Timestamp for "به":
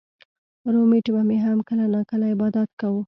1.13-1.21